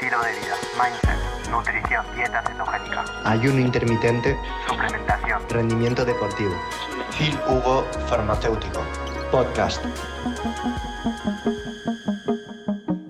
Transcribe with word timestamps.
estilo 0.00 0.22
de 0.22 0.30
vida, 0.30 0.56
mindset, 0.80 1.50
nutrición, 1.50 2.06
dieta 2.14 2.40
cetogénica, 2.46 3.04
ayuno 3.24 3.58
intermitente, 3.58 4.38
suplementación, 4.68 5.42
rendimiento 5.48 6.04
deportivo. 6.04 6.52
Phil 7.18 7.36
Hugo 7.48 7.84
Farmacéutico. 8.06 8.80
Podcast. 9.32 9.84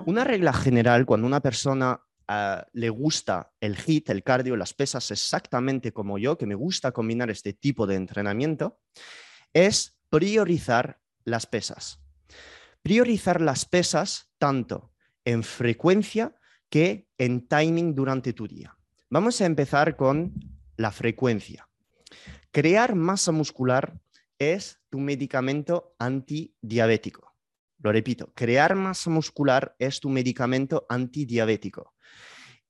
Una 0.07 0.25
regla 0.25 0.55
general 0.55 1.05
cuando 1.05 1.27
una 1.27 1.41
persona 1.41 2.01
uh, 2.27 2.63
le 2.73 2.89
gusta 2.89 3.53
el 3.61 3.77
HIT, 3.77 4.09
el 4.09 4.23
cardio, 4.23 4.57
las 4.57 4.73
pesas 4.73 5.11
exactamente 5.11 5.93
como 5.93 6.17
yo, 6.17 6.39
que 6.39 6.47
me 6.47 6.55
gusta 6.55 6.93
combinar 6.93 7.29
este 7.29 7.53
tipo 7.53 7.87
de 7.87 7.97
entrenamiento, 7.97 8.81
es 9.53 9.99
priorizar 10.09 11.01
las 11.25 11.47
pesas. 11.47 12.01
Priorizar 12.81 13.43
las 13.43 13.67
pesas 13.67 14.31
tanto 14.39 14.95
en 15.27 15.43
frecuencia 15.43 16.35
que 16.69 17.09
en 17.19 17.47
timing 17.47 17.95
durante 17.95 18.33
tu 18.33 18.47
día. 18.47 18.77
Vamos 19.11 19.41
a 19.41 19.47
empezar 19.47 19.97
con 19.97 20.35
la 20.77 20.91
frecuencia. 20.93 21.69
Crear 22.51 22.95
masa 22.95 23.33
muscular 23.33 24.01
es 24.39 24.81
tu 24.91 24.99
medicamento 24.99 25.95
antidiabético. 25.99 27.35
Lo 27.79 27.93
repito, 27.93 28.33
crear 28.35 28.75
masa 28.75 29.11
muscular 29.11 29.75
es 29.79 30.01
tu 30.01 30.09
medicamento 30.09 30.87
antidiabético. 30.89 31.95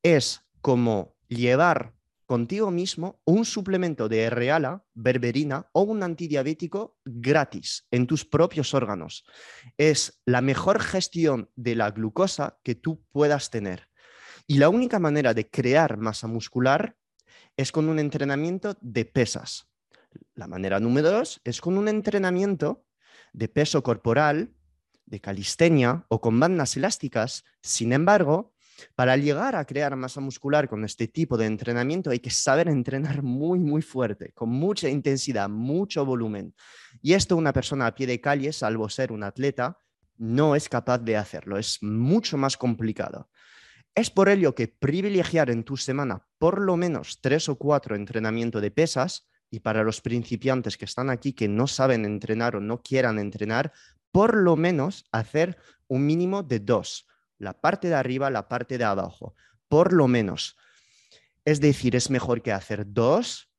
Es 0.02 0.42
como 0.60 1.16
llevar 1.28 1.94
contigo 2.28 2.70
mismo 2.70 3.22
un 3.24 3.46
suplemento 3.46 4.06
de 4.06 4.28
reala, 4.28 4.84
berberina 4.92 5.70
o 5.72 5.80
un 5.80 6.02
antidiabético 6.02 6.98
gratis 7.06 7.86
en 7.90 8.06
tus 8.06 8.26
propios 8.26 8.74
órganos. 8.74 9.24
Es 9.78 10.20
la 10.26 10.42
mejor 10.42 10.78
gestión 10.78 11.50
de 11.56 11.74
la 11.74 11.90
glucosa 11.90 12.58
que 12.62 12.74
tú 12.74 13.02
puedas 13.12 13.48
tener. 13.48 13.88
Y 14.46 14.58
la 14.58 14.68
única 14.68 14.98
manera 14.98 15.32
de 15.32 15.48
crear 15.48 15.96
masa 15.96 16.26
muscular 16.26 16.98
es 17.56 17.72
con 17.72 17.88
un 17.88 17.98
entrenamiento 17.98 18.76
de 18.82 19.06
pesas. 19.06 19.66
La 20.34 20.46
manera 20.46 20.80
número 20.80 21.10
dos 21.10 21.40
es 21.44 21.62
con 21.62 21.78
un 21.78 21.88
entrenamiento 21.88 22.84
de 23.32 23.48
peso 23.48 23.82
corporal, 23.82 24.52
de 25.06 25.20
calistenia 25.22 26.04
o 26.08 26.20
con 26.20 26.38
bandas 26.38 26.76
elásticas. 26.76 27.44
Sin 27.62 27.94
embargo, 27.94 28.52
para 28.94 29.16
llegar 29.16 29.56
a 29.56 29.64
crear 29.64 29.94
masa 29.96 30.20
muscular 30.20 30.68
con 30.68 30.84
este 30.84 31.08
tipo 31.08 31.36
de 31.36 31.46
entrenamiento 31.46 32.10
hay 32.10 32.20
que 32.20 32.30
saber 32.30 32.68
entrenar 32.68 33.22
muy, 33.22 33.58
muy 33.58 33.82
fuerte, 33.82 34.32
con 34.32 34.50
mucha 34.50 34.88
intensidad, 34.88 35.48
mucho 35.48 36.04
volumen. 36.04 36.54
Y 37.02 37.14
esto 37.14 37.36
una 37.36 37.52
persona 37.52 37.86
a 37.86 37.94
pie 37.94 38.06
de 38.06 38.20
calle, 38.20 38.52
salvo 38.52 38.88
ser 38.88 39.12
un 39.12 39.22
atleta, 39.22 39.78
no 40.16 40.56
es 40.56 40.68
capaz 40.68 40.98
de 40.98 41.16
hacerlo. 41.16 41.58
Es 41.58 41.82
mucho 41.82 42.36
más 42.36 42.56
complicado. 42.56 43.30
Es 43.94 44.10
por 44.10 44.28
ello 44.28 44.54
que 44.54 44.68
privilegiar 44.68 45.50
en 45.50 45.64
tu 45.64 45.76
semana 45.76 46.26
por 46.38 46.60
lo 46.60 46.76
menos 46.76 47.20
tres 47.20 47.48
o 47.48 47.56
cuatro 47.56 47.96
entrenamientos 47.96 48.62
de 48.62 48.70
pesas 48.70 49.28
y 49.50 49.60
para 49.60 49.82
los 49.82 50.00
principiantes 50.00 50.76
que 50.76 50.84
están 50.84 51.10
aquí 51.10 51.32
que 51.32 51.48
no 51.48 51.66
saben 51.66 52.04
entrenar 52.04 52.54
o 52.54 52.60
no 52.60 52.82
quieran 52.82 53.18
entrenar, 53.18 53.72
por 54.12 54.36
lo 54.36 54.56
menos 54.56 55.06
hacer 55.10 55.56
un 55.88 56.06
mínimo 56.06 56.42
de 56.42 56.60
dos 56.60 57.06
la 57.38 57.60
parte 57.60 57.88
de 57.88 57.94
arriba, 57.94 58.30
la 58.30 58.48
parte 58.48 58.78
de 58.78 58.84
abajo, 58.84 59.34
por 59.68 59.92
lo 59.92 60.08
menos. 60.08 60.56
Es 61.44 61.60
decir, 61.60 61.96
es 61.96 62.10
mejor 62.10 62.42
que 62.42 62.52
hacer 62.52 62.84
dos 62.86 63.50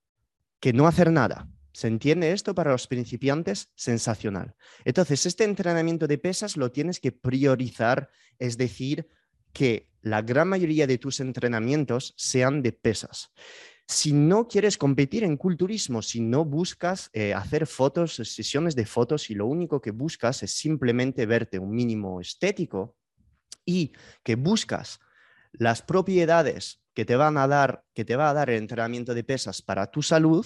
que 0.59 0.73
no 0.73 0.87
hacer 0.87 1.11
nada. 1.11 1.47
¿Se 1.71 1.87
entiende 1.87 2.31
esto 2.31 2.53
para 2.53 2.71
los 2.71 2.87
principiantes? 2.87 3.71
Sensacional. 3.75 4.55
Entonces, 4.83 5.25
este 5.25 5.43
entrenamiento 5.43 6.07
de 6.07 6.17
pesas 6.17 6.57
lo 6.57 6.71
tienes 6.71 6.99
que 6.99 7.11
priorizar, 7.11 8.09
es 8.37 8.57
decir, 8.57 9.07
que 9.53 9.89
la 10.01 10.21
gran 10.21 10.47
mayoría 10.47 10.87
de 10.87 10.97
tus 10.97 11.19
entrenamientos 11.19 12.13
sean 12.17 12.61
de 12.61 12.71
pesas. 12.71 13.31
Si 13.87 14.13
no 14.13 14.47
quieres 14.47 14.77
competir 14.77 15.23
en 15.23 15.35
culturismo, 15.35 16.01
si 16.01 16.21
no 16.21 16.45
buscas 16.45 17.09
eh, 17.13 17.33
hacer 17.33 17.65
fotos, 17.65 18.15
sesiones 18.15 18.75
de 18.75 18.85
fotos 18.85 19.29
y 19.29 19.35
lo 19.35 19.47
único 19.47 19.81
que 19.81 19.91
buscas 19.91 20.43
es 20.43 20.51
simplemente 20.51 21.25
verte 21.25 21.57
un 21.57 21.71
mínimo 21.71 22.21
estético, 22.21 22.95
y 23.69 23.93
que 24.23 24.35
buscas 24.35 24.99
las 25.51 25.81
propiedades 25.81 26.81
que 26.95 27.05
te 27.05 27.15
van 27.15 27.37
a 27.37 27.47
dar, 27.47 27.85
que 27.93 28.03
te 28.03 28.15
va 28.15 28.29
a 28.29 28.33
dar 28.33 28.49
el 28.49 28.57
entrenamiento 28.57 29.13
de 29.13 29.23
pesas 29.23 29.61
para 29.61 29.91
tu 29.91 30.01
salud 30.01 30.45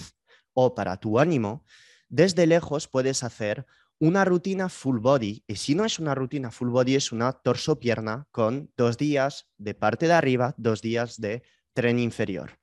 o 0.53 0.75
para 0.75 0.97
tu 0.97 1.19
ánimo, 1.19 1.65
desde 2.09 2.45
lejos 2.45 2.87
puedes 2.87 3.23
hacer 3.23 3.65
una 3.99 4.25
rutina 4.25 4.67
full 4.67 4.99
body. 4.99 5.43
Y 5.47 5.55
si 5.55 5.73
no 5.73 5.85
es 5.85 5.99
una 5.99 6.13
rutina 6.13 6.51
full 6.51 6.69
body, 6.69 6.95
es 6.95 7.11
una 7.13 7.31
torso-pierna 7.31 8.27
con 8.31 8.69
dos 8.75 8.97
días 8.97 9.47
de 9.57 9.73
parte 9.73 10.07
de 10.07 10.13
arriba, 10.13 10.53
dos 10.57 10.81
días 10.81 11.19
de 11.19 11.43
tren 11.73 11.99
inferior. 11.99 12.59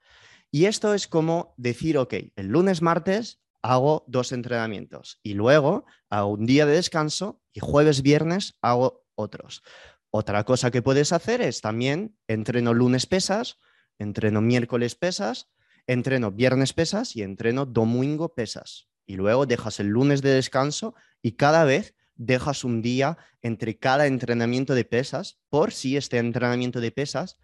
Y 0.51 0.67
esto 0.67 0.93
es 0.93 1.09
como 1.09 1.55
decir, 1.57 1.97
ok, 1.97 2.15
el 2.37 2.49
lunes, 2.49 2.83
martes 2.83 3.41
hago 3.63 4.05
dos 4.09 4.33
entrenamientos 4.33 5.21
y 5.23 5.35
luego 5.35 5.85
hago 6.09 6.29
un 6.29 6.47
día 6.47 6.67
de 6.67 6.75
descanso 6.75 7.43
y 7.53 7.61
jueves, 7.61 8.03
viernes 8.03 8.59
hago 8.61 9.05
otros. 9.15 9.63
Otra 10.11 10.45
cosa 10.45 10.71
que 10.71 10.83
puedes 10.83 11.13
hacer 11.13 11.41
es 11.41 11.61
también 11.61 12.17
entreno 12.27 12.75
lunes 12.75 13.07
pesas, 13.07 13.59
entreno 13.99 14.41
miércoles 14.41 14.95
pesas, 14.97 15.49
entreno 15.87 16.33
viernes 16.33 16.73
pesas 16.73 17.15
y 17.17 17.23
entreno 17.23 17.67
domingo 17.67 18.35
pesas. 18.35 18.89
Y 19.07 19.17
luego 19.17 19.47
dejas 19.47 19.81
el 19.81 19.89
lunes 19.89 20.23
de 20.23 20.31
descanso 20.31 20.95
y 21.23 21.33
cada 21.33 21.65
vez 21.65 21.95
dejas 22.17 22.65
un 22.65 22.83
día 22.83 23.19
entre 23.41 23.79
cada 23.79 24.07
entrenamiento 24.07 24.75
de 24.75 24.85
pesas 24.85 25.39
por 25.49 25.73
si 25.73 25.97
este 25.97 26.19
entrenamiento 26.19 26.81
de 26.81 26.91
pesas 26.91 27.39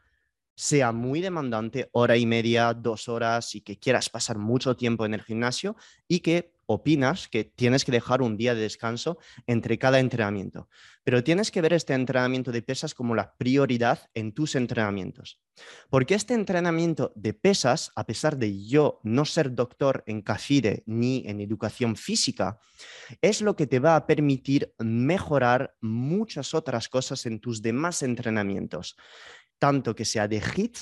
sea 0.56 0.92
muy 0.92 1.20
demandante, 1.20 1.88
hora 1.92 2.16
y 2.16 2.26
media, 2.26 2.72
dos 2.74 3.08
horas 3.08 3.54
y 3.54 3.60
que 3.60 3.78
quieras 3.78 4.08
pasar 4.08 4.38
mucho 4.38 4.76
tiempo 4.76 5.04
en 5.06 5.14
el 5.14 5.22
gimnasio 5.22 5.76
y 6.08 6.20
que 6.20 6.55
opinas 6.66 7.28
que 7.28 7.44
tienes 7.44 7.84
que 7.84 7.92
dejar 7.92 8.22
un 8.22 8.36
día 8.36 8.54
de 8.54 8.60
descanso 8.60 9.18
entre 9.46 9.78
cada 9.78 10.00
entrenamiento. 10.00 10.68
Pero 11.04 11.24
tienes 11.24 11.50
que 11.50 11.60
ver 11.60 11.72
este 11.72 11.94
entrenamiento 11.94 12.52
de 12.52 12.62
pesas 12.62 12.94
como 12.94 13.14
la 13.14 13.36
prioridad 13.36 14.10
en 14.14 14.32
tus 14.32 14.54
entrenamientos. 14.54 15.40
Porque 15.88 16.14
este 16.14 16.34
entrenamiento 16.34 17.12
de 17.14 17.32
pesas, 17.32 17.92
a 17.94 18.04
pesar 18.04 18.36
de 18.36 18.66
yo 18.66 19.00
no 19.04 19.24
ser 19.24 19.54
doctor 19.54 20.02
en 20.06 20.22
CAFIDE 20.22 20.82
ni 20.86 21.22
en 21.26 21.40
educación 21.40 21.96
física, 21.96 22.58
es 23.22 23.40
lo 23.40 23.56
que 23.56 23.66
te 23.66 23.78
va 23.78 23.96
a 23.96 24.06
permitir 24.06 24.74
mejorar 24.78 25.76
muchas 25.80 26.54
otras 26.54 26.88
cosas 26.88 27.24
en 27.26 27.40
tus 27.40 27.62
demás 27.62 28.02
entrenamientos, 28.02 28.96
tanto 29.58 29.94
que 29.94 30.04
sea 30.04 30.28
de 30.28 30.40
HIT 30.40 30.76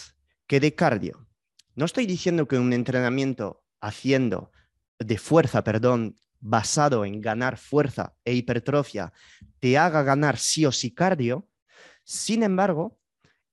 que 0.47 0.61
de 0.61 0.75
cardio. 0.75 1.29
No 1.75 1.85
estoy 1.85 2.07
diciendo 2.07 2.47
que 2.47 2.59
un 2.59 2.73
entrenamiento 2.73 3.65
haciendo 3.81 4.53
de 4.99 5.19
fuerza, 5.19 5.65
perdón, 5.65 6.17
basado 6.41 7.05
en 7.05 7.21
ganar 7.21 7.57
fuerza 7.57 8.15
e 8.25 8.35
hipertrofia, 8.35 9.13
te 9.61 9.79
haga 9.79 10.03
ganar 10.03 10.39
sí 10.39 10.67
o 10.67 10.73
sí 10.73 10.93
cardio. 10.93 11.49
Sin 12.05 12.43
embargo, 12.43 12.99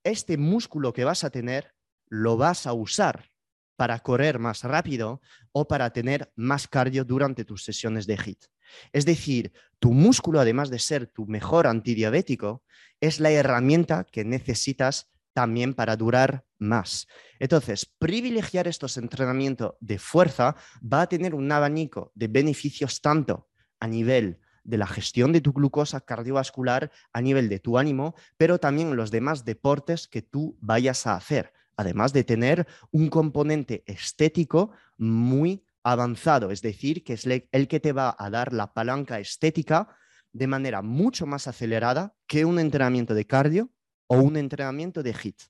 este 0.04 0.36
músculo 0.36 0.92
que 0.92 1.04
vas 1.04 1.24
a 1.24 1.30
tener 1.30 1.74
lo 2.08 2.36
vas 2.36 2.66
a 2.66 2.74
usar 2.74 3.30
para 3.76 3.98
correr 4.00 4.38
más 4.38 4.64
rápido 4.64 5.22
o 5.52 5.66
para 5.66 5.90
tener 5.90 6.30
más 6.36 6.68
cardio 6.68 7.04
durante 7.04 7.44
tus 7.44 7.64
sesiones 7.64 8.06
de 8.06 8.16
HIT. 8.16 8.44
Es 8.92 9.04
decir, 9.04 9.52
tu 9.78 9.92
músculo, 9.92 10.40
además 10.40 10.70
de 10.70 10.78
ser 10.78 11.06
tu 11.06 11.26
mejor 11.26 11.66
antidiabético, 11.66 12.62
es 13.00 13.20
la 13.20 13.30
herramienta 13.30 14.04
que 14.04 14.24
necesitas 14.24 15.11
también 15.32 15.74
para 15.74 15.96
durar 15.96 16.44
más. 16.58 17.06
Entonces, 17.38 17.86
privilegiar 17.98 18.68
estos 18.68 18.96
entrenamientos 18.96 19.74
de 19.80 19.98
fuerza 19.98 20.56
va 20.80 21.02
a 21.02 21.08
tener 21.08 21.34
un 21.34 21.50
abanico 21.50 22.12
de 22.14 22.28
beneficios 22.28 23.00
tanto 23.00 23.48
a 23.80 23.88
nivel 23.88 24.38
de 24.64 24.78
la 24.78 24.86
gestión 24.86 25.32
de 25.32 25.40
tu 25.40 25.52
glucosa 25.52 26.00
cardiovascular, 26.00 26.90
a 27.12 27.20
nivel 27.20 27.48
de 27.48 27.58
tu 27.58 27.78
ánimo, 27.78 28.14
pero 28.36 28.58
también 28.58 28.94
los 28.94 29.10
demás 29.10 29.44
deportes 29.44 30.06
que 30.06 30.22
tú 30.22 30.56
vayas 30.60 31.06
a 31.06 31.16
hacer, 31.16 31.52
además 31.76 32.12
de 32.12 32.24
tener 32.24 32.66
un 32.90 33.08
componente 33.08 33.82
estético 33.86 34.70
muy 34.98 35.64
avanzado, 35.82 36.50
es 36.52 36.62
decir, 36.62 37.02
que 37.02 37.14
es 37.14 37.26
el 37.26 37.68
que 37.68 37.80
te 37.80 37.92
va 37.92 38.14
a 38.16 38.30
dar 38.30 38.52
la 38.52 38.72
palanca 38.72 39.18
estética 39.18 39.88
de 40.32 40.46
manera 40.46 40.80
mucho 40.80 41.26
más 41.26 41.48
acelerada 41.48 42.14
que 42.26 42.44
un 42.44 42.58
entrenamiento 42.58 43.14
de 43.14 43.26
cardio 43.26 43.70
o 44.12 44.20
un 44.20 44.36
entrenamiento 44.36 45.02
de 45.02 45.14
HIT. 45.14 45.40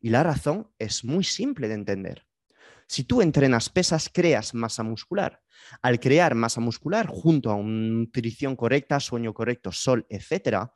Y 0.00 0.10
la 0.10 0.22
razón 0.22 0.70
es 0.78 1.04
muy 1.04 1.24
simple 1.24 1.66
de 1.66 1.74
entender. 1.74 2.24
Si 2.86 3.02
tú 3.02 3.20
entrenas 3.20 3.68
pesas, 3.68 4.08
creas 4.12 4.54
masa 4.54 4.84
muscular. 4.84 5.42
Al 5.80 5.98
crear 5.98 6.36
masa 6.36 6.60
muscular 6.60 7.08
junto 7.08 7.50
a 7.50 7.56
una 7.56 7.88
nutrición 7.88 8.54
correcta, 8.54 9.00
sueño 9.00 9.34
correcto, 9.34 9.72
sol, 9.72 10.06
etc., 10.08 10.68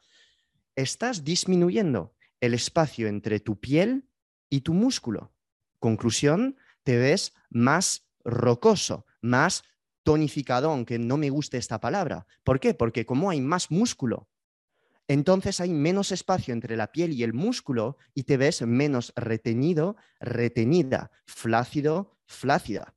estás 0.74 1.22
disminuyendo 1.22 2.14
el 2.40 2.52
espacio 2.52 3.06
entre 3.06 3.38
tu 3.38 3.60
piel 3.60 4.08
y 4.50 4.62
tu 4.62 4.74
músculo. 4.74 5.32
Conclusión, 5.78 6.56
te 6.82 6.96
ves 6.96 7.32
más 7.48 8.08
rocoso, 8.24 9.06
más 9.20 9.62
tonificado, 10.02 10.70
aunque 10.70 10.98
no 10.98 11.16
me 11.16 11.30
guste 11.30 11.58
esta 11.58 11.80
palabra. 11.80 12.26
¿Por 12.42 12.58
qué? 12.58 12.74
Porque 12.74 13.06
como 13.06 13.30
hay 13.30 13.40
más 13.40 13.70
músculo 13.70 14.28
entonces 15.08 15.60
hay 15.60 15.72
menos 15.72 16.10
espacio 16.10 16.52
entre 16.52 16.76
la 16.76 16.90
piel 16.90 17.12
y 17.12 17.22
el 17.22 17.32
músculo 17.32 17.96
y 18.14 18.24
te 18.24 18.36
ves 18.36 18.62
menos 18.62 19.12
retenido, 19.14 19.96
retenida, 20.20 21.10
flácido, 21.26 22.18
flácida. 22.26 22.94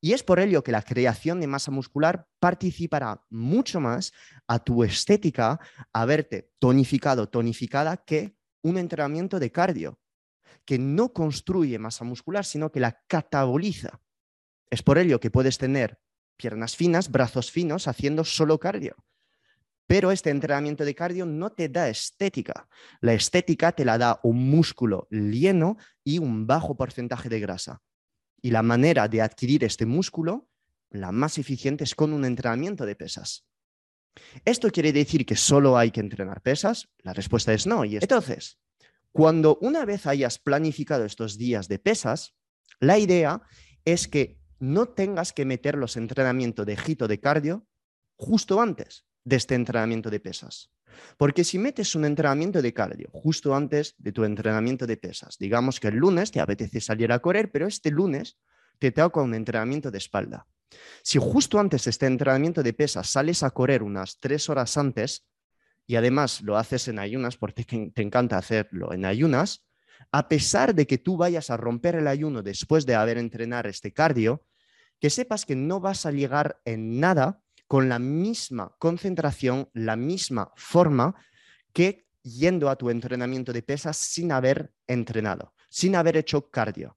Y 0.00 0.12
es 0.12 0.22
por 0.22 0.40
ello 0.40 0.62
que 0.62 0.72
la 0.72 0.82
creación 0.82 1.40
de 1.40 1.46
masa 1.46 1.70
muscular 1.70 2.28
participará 2.38 3.24
mucho 3.28 3.80
más 3.80 4.12
a 4.46 4.58
tu 4.60 4.84
estética, 4.84 5.58
a 5.92 6.04
verte 6.04 6.52
tonificado, 6.58 7.28
tonificada, 7.28 7.96
que 7.96 8.36
un 8.62 8.78
entrenamiento 8.78 9.38
de 9.38 9.52
cardio, 9.52 9.98
que 10.64 10.78
no 10.78 11.12
construye 11.12 11.78
masa 11.78 12.04
muscular, 12.04 12.44
sino 12.44 12.70
que 12.70 12.80
la 12.80 13.02
cataboliza. 13.06 14.00
Es 14.70 14.82
por 14.82 14.98
ello 14.98 15.20
que 15.20 15.30
puedes 15.30 15.58
tener 15.58 16.00
piernas 16.36 16.76
finas, 16.76 17.10
brazos 17.10 17.50
finos, 17.50 17.88
haciendo 17.88 18.24
solo 18.24 18.58
cardio. 18.58 18.96
Pero 19.86 20.10
este 20.10 20.30
entrenamiento 20.30 20.84
de 20.84 20.94
cardio 20.94 21.26
no 21.26 21.52
te 21.52 21.68
da 21.68 21.88
estética. 21.88 22.68
La 23.00 23.12
estética 23.12 23.72
te 23.72 23.84
la 23.84 23.98
da 23.98 24.20
un 24.24 24.50
músculo 24.50 25.06
lleno 25.10 25.76
y 26.02 26.18
un 26.18 26.46
bajo 26.46 26.76
porcentaje 26.76 27.28
de 27.28 27.40
grasa. 27.40 27.82
Y 28.42 28.50
la 28.50 28.62
manera 28.62 29.08
de 29.08 29.22
adquirir 29.22 29.62
este 29.64 29.86
músculo, 29.86 30.48
la 30.90 31.12
más 31.12 31.38
eficiente, 31.38 31.84
es 31.84 31.94
con 31.94 32.12
un 32.12 32.24
entrenamiento 32.24 32.84
de 32.84 32.96
pesas. 32.96 33.46
¿Esto 34.44 34.70
quiere 34.70 34.92
decir 34.92 35.24
que 35.24 35.36
solo 35.36 35.76
hay 35.76 35.90
que 35.90 36.00
entrenar 36.00 36.42
pesas? 36.42 36.88
La 36.98 37.12
respuesta 37.12 37.52
es 37.52 37.66
no. 37.66 37.84
Y 37.84 37.96
entonces, 37.96 38.58
cuando 39.12 39.58
una 39.60 39.84
vez 39.84 40.06
hayas 40.06 40.38
planificado 40.38 41.04
estos 41.04 41.38
días 41.38 41.68
de 41.68 41.78
pesas, 41.78 42.34
la 42.80 42.98
idea 42.98 43.42
es 43.84 44.08
que 44.08 44.40
no 44.58 44.88
tengas 44.88 45.32
que 45.32 45.44
meter 45.44 45.76
los 45.76 45.96
entrenamientos 45.96 46.66
de 46.66 46.78
hito 46.86 47.06
de 47.06 47.20
cardio 47.20 47.66
justo 48.16 48.60
antes 48.60 49.06
de 49.26 49.36
este 49.36 49.56
entrenamiento 49.56 50.08
de 50.08 50.20
pesas. 50.20 50.70
Porque 51.18 51.44
si 51.44 51.58
metes 51.58 51.94
un 51.96 52.04
entrenamiento 52.04 52.62
de 52.62 52.72
cardio 52.72 53.10
justo 53.12 53.54
antes 53.54 53.96
de 53.98 54.12
tu 54.12 54.24
entrenamiento 54.24 54.86
de 54.86 54.96
pesas, 54.96 55.36
digamos 55.38 55.80
que 55.80 55.88
el 55.88 55.96
lunes 55.96 56.30
te 56.30 56.40
apetece 56.40 56.80
salir 56.80 57.12
a 57.12 57.18
correr, 57.18 57.50
pero 57.50 57.66
este 57.66 57.90
lunes 57.90 58.38
te 58.78 58.92
toca 58.92 59.20
un 59.20 59.34
entrenamiento 59.34 59.90
de 59.90 59.98
espalda. 59.98 60.46
Si 61.02 61.18
justo 61.18 61.58
antes 61.58 61.84
de 61.84 61.90
este 61.90 62.06
entrenamiento 62.06 62.62
de 62.62 62.72
pesas 62.72 63.10
sales 63.10 63.42
a 63.42 63.50
correr 63.50 63.82
unas 63.82 64.20
tres 64.20 64.48
horas 64.48 64.76
antes 64.76 65.26
y 65.86 65.96
además 65.96 66.40
lo 66.42 66.56
haces 66.56 66.86
en 66.86 67.00
ayunas 67.00 67.36
porque 67.36 67.64
te 67.64 68.02
encanta 68.02 68.38
hacerlo 68.38 68.92
en 68.92 69.04
ayunas, 69.04 69.66
a 70.12 70.28
pesar 70.28 70.74
de 70.74 70.86
que 70.86 70.98
tú 70.98 71.16
vayas 71.16 71.50
a 71.50 71.56
romper 71.56 71.96
el 71.96 72.06
ayuno 72.06 72.42
después 72.42 72.86
de 72.86 72.94
haber 72.94 73.18
entrenado 73.18 73.68
este 73.68 73.92
cardio, 73.92 74.46
que 75.00 75.10
sepas 75.10 75.44
que 75.44 75.56
no 75.56 75.80
vas 75.80 76.06
a 76.06 76.12
llegar 76.12 76.60
en 76.64 77.00
nada 77.00 77.42
con 77.66 77.88
la 77.88 77.98
misma 77.98 78.74
concentración, 78.78 79.68
la 79.72 79.96
misma 79.96 80.52
forma 80.56 81.14
que 81.72 82.06
yendo 82.22 82.68
a 82.70 82.76
tu 82.76 82.90
entrenamiento 82.90 83.52
de 83.52 83.62
pesas 83.62 83.96
sin 83.96 84.32
haber 84.32 84.72
entrenado, 84.86 85.52
sin 85.68 85.96
haber 85.96 86.16
hecho 86.16 86.50
cardio. 86.50 86.96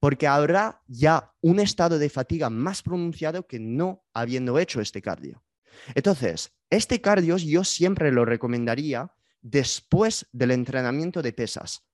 Porque 0.00 0.26
habrá 0.26 0.82
ya 0.86 1.32
un 1.40 1.60
estado 1.60 1.98
de 1.98 2.10
fatiga 2.10 2.50
más 2.50 2.82
pronunciado 2.82 3.46
que 3.46 3.58
no 3.58 4.04
habiendo 4.12 4.58
hecho 4.58 4.80
este 4.80 5.00
cardio. 5.00 5.42
Entonces, 5.94 6.52
este 6.70 7.00
cardio 7.00 7.36
yo 7.36 7.64
siempre 7.64 8.12
lo 8.12 8.24
recomendaría 8.24 9.12
después 9.40 10.26
del 10.32 10.50
entrenamiento 10.50 11.22
de 11.22 11.32
pesas. 11.32 11.86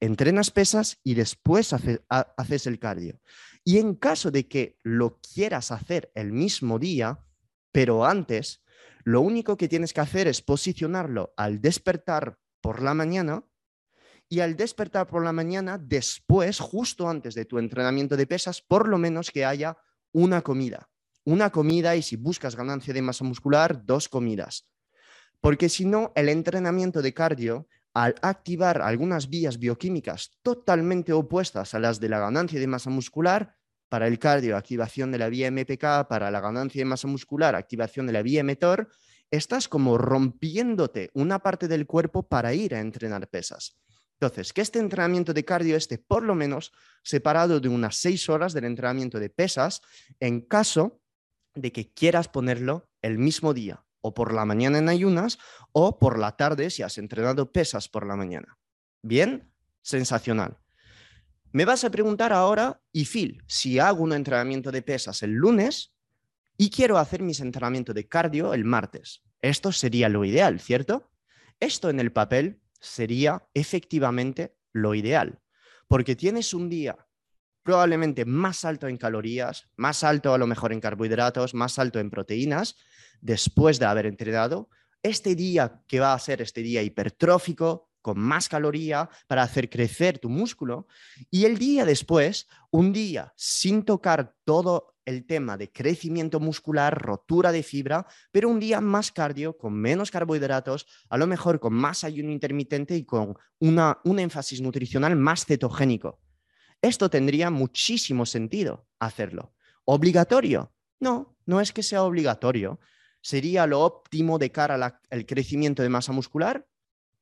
Entrenas 0.00 0.50
pesas 0.50 0.98
y 1.02 1.14
después 1.14 1.72
haces 1.72 2.66
el 2.66 2.78
cardio. 2.78 3.20
Y 3.64 3.78
en 3.78 3.94
caso 3.94 4.30
de 4.30 4.46
que 4.46 4.78
lo 4.82 5.18
quieras 5.20 5.72
hacer 5.72 6.12
el 6.14 6.32
mismo 6.32 6.78
día, 6.78 7.25
pero 7.76 8.06
antes, 8.06 8.64
lo 9.04 9.20
único 9.20 9.58
que 9.58 9.68
tienes 9.68 9.92
que 9.92 10.00
hacer 10.00 10.28
es 10.28 10.40
posicionarlo 10.40 11.34
al 11.36 11.60
despertar 11.60 12.38
por 12.62 12.80
la 12.80 12.94
mañana 12.94 13.44
y 14.30 14.40
al 14.40 14.56
despertar 14.56 15.06
por 15.06 15.22
la 15.22 15.34
mañana 15.34 15.76
después, 15.76 16.58
justo 16.58 17.06
antes 17.06 17.34
de 17.34 17.44
tu 17.44 17.58
entrenamiento 17.58 18.16
de 18.16 18.26
pesas, 18.26 18.62
por 18.62 18.88
lo 18.88 18.96
menos 18.96 19.30
que 19.30 19.44
haya 19.44 19.76
una 20.12 20.40
comida. 20.40 20.88
Una 21.24 21.50
comida 21.50 21.96
y 21.96 22.00
si 22.00 22.16
buscas 22.16 22.56
ganancia 22.56 22.94
de 22.94 23.02
masa 23.02 23.24
muscular, 23.24 23.84
dos 23.84 24.08
comidas. 24.08 24.66
Porque 25.42 25.68
si 25.68 25.84
no, 25.84 26.12
el 26.14 26.30
entrenamiento 26.30 27.02
de 27.02 27.12
cardio, 27.12 27.68
al 27.92 28.14
activar 28.22 28.80
algunas 28.80 29.28
vías 29.28 29.58
bioquímicas 29.58 30.38
totalmente 30.40 31.12
opuestas 31.12 31.74
a 31.74 31.78
las 31.78 32.00
de 32.00 32.08
la 32.08 32.20
ganancia 32.20 32.58
de 32.58 32.68
masa 32.68 32.88
muscular, 32.88 33.54
para 33.88 34.06
el 34.06 34.18
cardio, 34.18 34.56
activación 34.56 35.12
de 35.12 35.18
la 35.18 35.28
vía 35.28 35.50
MPK, 35.50 36.08
para 36.08 36.30
la 36.30 36.40
ganancia 36.40 36.80
de 36.80 36.84
masa 36.84 37.08
muscular, 37.08 37.54
activación 37.54 38.06
de 38.06 38.12
la 38.12 38.22
vía 38.22 38.42
mTOR, 38.42 38.88
estás 39.30 39.68
como 39.68 39.98
rompiéndote 39.98 41.10
una 41.14 41.38
parte 41.40 41.68
del 41.68 41.86
cuerpo 41.86 42.22
para 42.28 42.54
ir 42.54 42.74
a 42.74 42.80
entrenar 42.80 43.28
pesas. 43.28 43.76
Entonces, 44.18 44.52
que 44.52 44.62
este 44.62 44.78
entrenamiento 44.78 45.34
de 45.34 45.44
cardio 45.44 45.76
esté 45.76 45.98
por 45.98 46.22
lo 46.22 46.34
menos 46.34 46.72
separado 47.02 47.60
de 47.60 47.68
unas 47.68 47.96
seis 47.96 48.28
horas 48.28 48.54
del 48.54 48.64
entrenamiento 48.64 49.18
de 49.20 49.28
pesas 49.28 49.82
en 50.20 50.40
caso 50.40 51.02
de 51.54 51.70
que 51.70 51.92
quieras 51.92 52.28
ponerlo 52.28 52.88
el 53.02 53.18
mismo 53.18 53.52
día, 53.52 53.84
o 54.00 54.14
por 54.14 54.32
la 54.32 54.44
mañana 54.44 54.78
en 54.78 54.88
ayunas, 54.88 55.38
o 55.72 55.98
por 55.98 56.18
la 56.18 56.36
tarde 56.36 56.70
si 56.70 56.82
has 56.82 56.96
entrenado 56.96 57.52
pesas 57.52 57.88
por 57.88 58.06
la 58.06 58.16
mañana. 58.16 58.58
Bien, 59.02 59.52
sensacional. 59.82 60.58
Me 61.56 61.64
vas 61.64 61.84
a 61.84 61.90
preguntar 61.90 62.34
ahora, 62.34 62.82
y 62.92 63.06
Phil, 63.06 63.42
si 63.46 63.78
hago 63.78 64.02
un 64.02 64.12
entrenamiento 64.12 64.70
de 64.70 64.82
pesas 64.82 65.22
el 65.22 65.30
lunes 65.30 65.94
y 66.58 66.68
quiero 66.68 66.98
hacer 66.98 67.22
mis 67.22 67.40
entrenamientos 67.40 67.94
de 67.94 68.06
cardio 68.06 68.52
el 68.52 68.66
martes. 68.66 69.22
Esto 69.40 69.72
sería 69.72 70.10
lo 70.10 70.26
ideal, 70.26 70.60
¿cierto? 70.60 71.10
Esto 71.58 71.88
en 71.88 71.98
el 71.98 72.12
papel 72.12 72.60
sería 72.78 73.48
efectivamente 73.54 74.54
lo 74.74 74.94
ideal, 74.94 75.40
porque 75.88 76.14
tienes 76.14 76.52
un 76.52 76.68
día 76.68 77.08
probablemente 77.62 78.26
más 78.26 78.66
alto 78.66 78.86
en 78.86 78.98
calorías, 78.98 79.70
más 79.76 80.04
alto 80.04 80.34
a 80.34 80.38
lo 80.38 80.46
mejor 80.46 80.74
en 80.74 80.80
carbohidratos, 80.82 81.54
más 81.54 81.78
alto 81.78 82.00
en 82.00 82.10
proteínas, 82.10 82.76
después 83.22 83.78
de 83.78 83.86
haber 83.86 84.04
entrenado. 84.04 84.68
Este 85.02 85.34
día 85.34 85.82
que 85.88 86.00
va 86.00 86.12
a 86.12 86.18
ser 86.18 86.42
este 86.42 86.60
día 86.60 86.82
hipertrófico, 86.82 87.88
con 88.06 88.20
más 88.20 88.48
caloría 88.48 89.10
para 89.26 89.42
hacer 89.42 89.68
crecer 89.68 90.20
tu 90.20 90.28
músculo. 90.28 90.86
Y 91.28 91.44
el 91.44 91.58
día 91.58 91.84
después, 91.84 92.46
un 92.70 92.92
día 92.92 93.32
sin 93.34 93.82
tocar 93.82 94.36
todo 94.44 94.94
el 95.04 95.26
tema 95.26 95.56
de 95.56 95.72
crecimiento 95.72 96.38
muscular, 96.38 96.96
rotura 97.02 97.50
de 97.50 97.64
fibra, 97.64 98.06
pero 98.30 98.48
un 98.48 98.60
día 98.60 98.80
más 98.80 99.10
cardio, 99.10 99.58
con 99.58 99.74
menos 99.74 100.12
carbohidratos, 100.12 100.86
a 101.08 101.18
lo 101.18 101.26
mejor 101.26 101.58
con 101.58 101.74
más 101.74 102.04
ayuno 102.04 102.30
intermitente 102.30 102.94
y 102.94 103.04
con 103.04 103.34
una, 103.58 103.98
un 104.04 104.20
énfasis 104.20 104.60
nutricional 104.60 105.16
más 105.16 105.44
cetogénico. 105.44 106.20
Esto 106.80 107.10
tendría 107.10 107.50
muchísimo 107.50 108.24
sentido 108.24 108.86
hacerlo. 109.00 109.52
¿Obligatorio? 109.84 110.72
No, 111.00 111.36
no 111.44 111.60
es 111.60 111.72
que 111.72 111.82
sea 111.82 112.04
obligatorio. 112.04 112.78
¿Sería 113.20 113.66
lo 113.66 113.80
óptimo 113.80 114.38
de 114.38 114.52
cara 114.52 115.00
al 115.10 115.26
crecimiento 115.26 115.82
de 115.82 115.88
masa 115.88 116.12
muscular? 116.12 116.68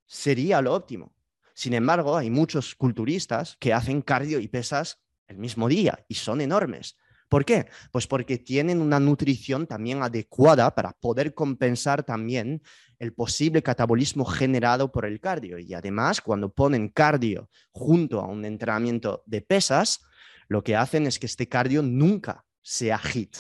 Sería 0.07 0.61
lo 0.61 0.75
óptimo. 0.75 1.15
Sin 1.55 1.75
embargo, 1.75 2.17
hay 2.17 2.31
muchos 2.31 2.75
culturistas 2.75 3.57
que 3.61 3.73
hacen 3.73 4.03
cardio 4.03 4.41
y 4.41 4.49
pesas 4.49 5.01
el 5.29 5.39
mismo 5.39 5.69
día 5.69 6.05
y 6.09 6.15
son 6.15 6.41
enormes. 6.41 6.97
¿Por 7.29 7.45
qué? 7.45 7.67
Pues 7.91 8.07
porque 8.07 8.39
tienen 8.39 8.81
una 8.81 9.01
nutrición 9.01 9.67
también 9.67 10.03
adecuada 10.03 10.75
para 10.75 10.93
poder 10.93 11.35
compensar 11.35 12.03
también 12.03 12.63
el 12.99 13.13
posible 13.13 13.63
catabolismo 13.63 14.25
generado 14.25 14.93
por 14.93 15.05
el 15.05 15.21
cardio. 15.21 15.59
Y 15.59 15.75
además, 15.75 16.21
cuando 16.21 16.53
ponen 16.53 16.89
cardio 16.89 17.51
junto 17.73 18.21
a 18.21 18.27
un 18.27 18.45
entrenamiento 18.45 19.23
de 19.27 19.41
pesas, 19.41 20.03
lo 20.49 20.63
que 20.63 20.77
hacen 20.77 21.07
es 21.07 21.19
que 21.19 21.27
este 21.27 21.49
cardio 21.49 21.83
nunca 21.83 22.45
sea 22.63 22.99
hit. 22.99 23.37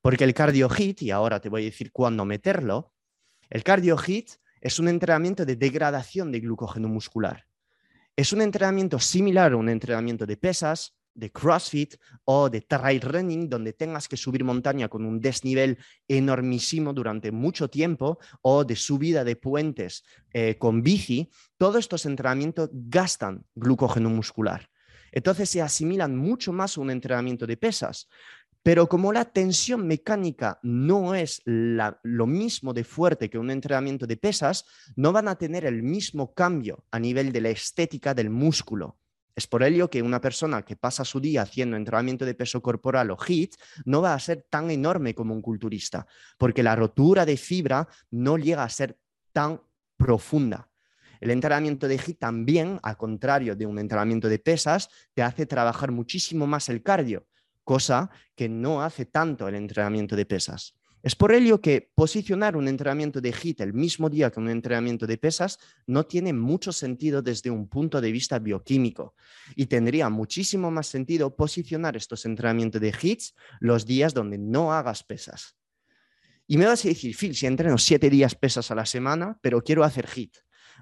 Porque 0.00 0.24
el 0.24 0.34
cardio 0.34 0.68
hit, 0.68 1.02
y 1.02 1.10
ahora 1.10 1.40
te 1.40 1.48
voy 1.48 1.62
a 1.62 1.64
decir 1.66 1.92
cuándo 1.92 2.24
meterlo, 2.24 2.92
el 3.50 3.62
cardio 3.62 3.96
hit 3.96 4.30
es 4.60 4.78
un 4.78 4.88
entrenamiento 4.88 5.44
de 5.44 5.56
degradación 5.56 6.32
de 6.32 6.40
glucógeno 6.40 6.88
muscular. 6.88 7.46
Es 8.16 8.32
un 8.32 8.40
entrenamiento 8.40 8.98
similar 8.98 9.52
a 9.52 9.56
un 9.56 9.68
entrenamiento 9.68 10.26
de 10.26 10.36
pesas, 10.36 10.96
de 11.16 11.32
CrossFit 11.32 11.96
o 12.24 12.48
de 12.50 12.60
trail 12.60 13.00
running, 13.00 13.48
donde 13.48 13.72
tengas 13.72 14.06
que 14.06 14.16
subir 14.16 14.44
montaña 14.44 14.88
con 14.88 15.04
un 15.04 15.20
desnivel 15.20 15.78
enormísimo 16.06 16.92
durante 16.92 17.32
mucho 17.32 17.68
tiempo, 17.68 18.18
o 18.42 18.64
de 18.64 18.76
subida 18.76 19.24
de 19.24 19.36
puentes 19.36 20.04
eh, 20.32 20.56
con 20.58 20.82
bici, 20.82 21.30
todos 21.56 21.80
estos 21.80 22.06
entrenamientos 22.06 22.68
gastan 22.72 23.44
glucógeno 23.54 24.10
muscular. 24.10 24.68
Entonces 25.12 25.48
se 25.48 25.62
asimilan 25.62 26.14
mucho 26.14 26.52
más 26.52 26.76
a 26.76 26.80
un 26.82 26.90
entrenamiento 26.90 27.46
de 27.46 27.56
pesas. 27.56 28.08
Pero 28.66 28.88
como 28.88 29.12
la 29.12 29.24
tensión 29.26 29.86
mecánica 29.86 30.58
no 30.64 31.14
es 31.14 31.40
lo 31.44 32.26
mismo 32.26 32.74
de 32.74 32.82
fuerte 32.82 33.30
que 33.30 33.38
un 33.38 33.52
entrenamiento 33.52 34.08
de 34.08 34.16
pesas, 34.16 34.64
no 34.96 35.12
van 35.12 35.28
a 35.28 35.36
tener 35.36 35.64
el 35.64 35.84
mismo 35.84 36.34
cambio 36.34 36.84
a 36.90 36.98
nivel 36.98 37.30
de 37.30 37.42
la 37.42 37.50
estética 37.50 38.12
del 38.12 38.28
músculo. 38.28 38.98
Es 39.36 39.46
por 39.46 39.62
ello 39.62 39.88
que 39.88 40.02
una 40.02 40.20
persona 40.20 40.62
que 40.62 40.74
pasa 40.74 41.04
su 41.04 41.20
día 41.20 41.42
haciendo 41.42 41.76
entrenamiento 41.76 42.24
de 42.24 42.34
peso 42.34 42.60
corporal 42.60 43.12
o 43.12 43.16
HIIT 43.16 43.54
no 43.84 44.02
va 44.02 44.14
a 44.14 44.18
ser 44.18 44.48
tan 44.50 44.68
enorme 44.72 45.14
como 45.14 45.32
un 45.32 45.42
culturista, 45.42 46.04
porque 46.36 46.64
la 46.64 46.74
rotura 46.74 47.24
de 47.24 47.36
fibra 47.36 47.86
no 48.10 48.36
llega 48.36 48.64
a 48.64 48.68
ser 48.68 48.98
tan 49.30 49.62
profunda. 49.96 50.68
El 51.20 51.30
entrenamiento 51.30 51.86
de 51.86 51.98
HIIT 52.04 52.18
también, 52.18 52.80
al 52.82 52.96
contrario 52.96 53.54
de 53.54 53.64
un 53.64 53.78
entrenamiento 53.78 54.28
de 54.28 54.40
pesas, 54.40 54.88
te 55.14 55.22
hace 55.22 55.46
trabajar 55.46 55.92
muchísimo 55.92 56.48
más 56.48 56.68
el 56.68 56.82
cardio, 56.82 57.28
cosa 57.66 58.10
que 58.36 58.48
no 58.48 58.80
hace 58.80 59.06
tanto 59.06 59.48
el 59.48 59.56
entrenamiento 59.56 60.14
de 60.14 60.24
pesas. 60.24 60.76
Es 61.02 61.14
por 61.14 61.32
ello 61.32 61.60
que 61.60 61.90
posicionar 61.94 62.56
un 62.56 62.68
entrenamiento 62.68 63.20
de 63.20 63.32
HIIT 63.32 63.60
el 63.60 63.74
mismo 63.74 64.08
día 64.08 64.30
que 64.30 64.40
un 64.40 64.48
entrenamiento 64.48 65.06
de 65.06 65.18
pesas 65.18 65.58
no 65.86 66.04
tiene 66.04 66.32
mucho 66.32 66.72
sentido 66.72 67.22
desde 67.22 67.50
un 67.50 67.68
punto 67.68 68.00
de 68.00 68.10
vista 68.12 68.38
bioquímico 68.38 69.14
y 69.54 69.66
tendría 69.66 70.08
muchísimo 70.08 70.70
más 70.70 70.86
sentido 70.86 71.34
posicionar 71.34 71.96
estos 71.96 72.24
entrenamientos 72.24 72.80
de 72.80 72.92
HIIT 72.92 73.22
los 73.60 73.84
días 73.84 74.14
donde 74.14 74.38
no 74.38 74.72
hagas 74.72 75.02
pesas. 75.02 75.56
Y 76.46 76.58
me 76.58 76.66
vas 76.66 76.84
a 76.84 76.88
decir, 76.88 77.16
Phil, 77.16 77.34
si 77.34 77.46
entreno 77.46 77.78
siete 77.78 78.08
días 78.08 78.34
pesas 78.36 78.70
a 78.70 78.76
la 78.76 78.86
semana, 78.86 79.38
pero 79.42 79.62
quiero 79.62 79.82
hacer 79.82 80.06
HIIT. 80.08 80.36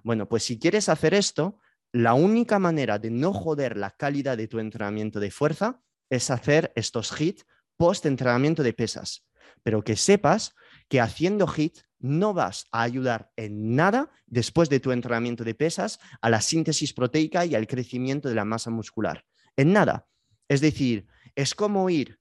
Bueno, 0.04 0.28
pues 0.28 0.42
si 0.42 0.58
quieres 0.58 0.90
hacer 0.90 1.14
esto, 1.14 1.58
la 1.92 2.12
única 2.12 2.58
manera 2.58 2.98
de 2.98 3.10
no 3.10 3.32
joder 3.32 3.76
la 3.76 3.90
calidad 3.90 4.36
de 4.36 4.48
tu 4.48 4.58
entrenamiento 4.58 5.20
de 5.20 5.30
fuerza 5.30 5.80
es 6.10 6.30
hacer 6.30 6.72
estos 6.76 7.12
HIIT 7.12 7.42
post 7.76 8.06
entrenamiento 8.06 8.62
de 8.62 8.72
pesas 8.72 9.24
pero 9.64 9.82
que 9.82 9.96
sepas 9.96 10.54
que 10.88 11.00
haciendo 11.00 11.48
HIT 11.48 11.78
no 11.98 12.34
vas 12.34 12.66
a 12.70 12.82
ayudar 12.82 13.32
en 13.34 13.74
nada 13.74 14.10
después 14.26 14.68
de 14.68 14.78
tu 14.78 14.92
entrenamiento 14.92 15.42
de 15.42 15.54
pesas 15.54 15.98
a 16.20 16.28
la 16.28 16.40
síntesis 16.40 16.92
proteica 16.92 17.44
y 17.46 17.54
al 17.54 17.66
crecimiento 17.66 18.28
de 18.28 18.34
la 18.34 18.44
masa 18.44 18.70
muscular. 18.70 19.24
En 19.56 19.72
nada. 19.72 20.06
Es 20.48 20.60
decir, 20.60 21.06
es 21.34 21.54
como 21.54 21.88
ir 21.88 22.20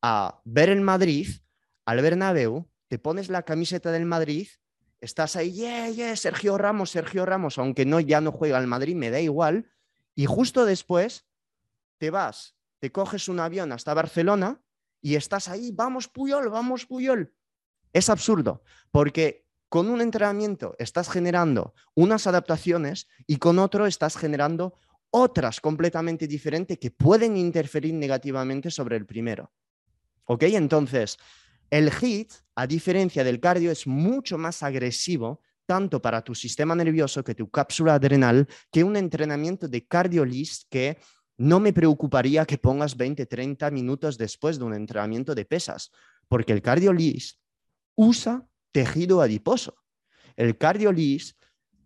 a 0.00 0.40
ver 0.44 0.70
el 0.70 0.80
Madrid, 0.80 1.26
al 1.84 2.00
Bernabéu, 2.00 2.70
te 2.88 2.98
pones 2.98 3.28
la 3.28 3.42
camiseta 3.42 3.90
del 3.90 4.06
Madrid, 4.06 4.46
estás 5.00 5.34
ahí, 5.34 5.52
yeah, 5.52 5.90
yeah, 5.90 6.14
Sergio 6.14 6.56
Ramos, 6.56 6.90
Sergio 6.90 7.26
Ramos, 7.26 7.58
aunque 7.58 7.84
no 7.84 7.98
ya 7.98 8.20
no 8.20 8.30
juega 8.30 8.58
al 8.58 8.68
Madrid, 8.68 8.94
me 8.94 9.10
da 9.10 9.20
igual, 9.20 9.72
y 10.14 10.26
justo 10.26 10.64
después 10.64 11.26
te 11.98 12.10
vas, 12.10 12.54
te 12.84 12.92
coges 12.92 13.30
un 13.30 13.40
avión 13.40 13.72
hasta 13.72 13.94
Barcelona 13.94 14.60
y 15.00 15.14
estás 15.14 15.48
ahí, 15.48 15.70
vamos 15.72 16.06
Puyol, 16.06 16.50
vamos 16.50 16.84
Puyol. 16.84 17.32
Es 17.94 18.10
absurdo, 18.10 18.62
porque 18.90 19.46
con 19.70 19.88
un 19.88 20.02
entrenamiento 20.02 20.76
estás 20.78 21.08
generando 21.08 21.72
unas 21.94 22.26
adaptaciones 22.26 23.08
y 23.26 23.38
con 23.38 23.58
otro 23.58 23.86
estás 23.86 24.18
generando 24.18 24.74
otras 25.08 25.62
completamente 25.62 26.26
diferentes 26.26 26.78
que 26.78 26.90
pueden 26.90 27.38
interferir 27.38 27.94
negativamente 27.94 28.70
sobre 28.70 28.98
el 28.98 29.06
primero. 29.06 29.50
¿Ok? 30.26 30.42
Entonces, 30.42 31.16
el 31.70 31.90
HIT, 31.90 32.34
a 32.54 32.66
diferencia 32.66 33.24
del 33.24 33.40
cardio, 33.40 33.70
es 33.70 33.86
mucho 33.86 34.36
más 34.36 34.62
agresivo 34.62 35.40
tanto 35.64 36.02
para 36.02 36.20
tu 36.20 36.34
sistema 36.34 36.74
nervioso 36.74 37.24
que 37.24 37.34
tu 37.34 37.48
cápsula 37.48 37.94
adrenal 37.94 38.46
que 38.70 38.84
un 38.84 38.94
entrenamiento 38.94 39.68
de 39.68 39.86
cardio 39.86 40.22
list 40.26 40.64
que 40.68 40.98
no 41.36 41.60
me 41.60 41.72
preocuparía 41.72 42.44
que 42.44 42.58
pongas 42.58 42.96
20, 42.96 43.26
30 43.26 43.70
minutos 43.70 44.18
después 44.18 44.58
de 44.58 44.64
un 44.64 44.74
entrenamiento 44.74 45.34
de 45.34 45.44
pesas, 45.44 45.90
porque 46.28 46.52
el 46.52 46.62
cardiolis 46.62 47.40
usa 47.94 48.46
tejido 48.72 49.20
adiposo. 49.20 49.76
El 50.36 50.58
cardiolis 50.58 51.36